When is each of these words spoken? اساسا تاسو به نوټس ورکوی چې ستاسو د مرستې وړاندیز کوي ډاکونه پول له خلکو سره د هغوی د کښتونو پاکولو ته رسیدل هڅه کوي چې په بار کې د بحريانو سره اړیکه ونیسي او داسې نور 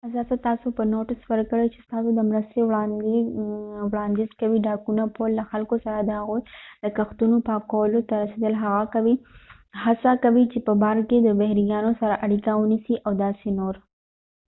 اساسا 0.07 0.35
تاسو 0.47 0.67
به 0.77 0.83
نوټس 0.91 1.19
ورکوی 1.31 1.67
چې 1.73 1.79
ستاسو 1.85 2.09
د 2.15 2.19
مرستې 2.29 2.59
وړاندیز 3.89 4.31
کوي 4.39 4.57
ډاکونه 4.67 5.03
پول 5.15 5.29
له 5.39 5.43
خلکو 5.51 5.75
سره 5.85 5.97
د 6.03 6.09
هغوی 6.19 6.41
د 6.83 6.85
کښتونو 6.97 7.35
پاکولو 7.49 7.99
ته 8.09 8.13
رسیدل 8.23 8.53
هڅه 9.83 10.11
کوي 10.23 10.43
چې 10.51 10.59
په 10.67 10.73
بار 10.81 10.97
کې 11.09 11.17
د 11.21 11.29
بحريانو 11.39 11.91
سره 12.01 12.21
اړیکه 12.25 12.51
ونیسي 12.61 12.95
او 13.05 13.11
داسې 13.23 13.47
نور 13.59 13.75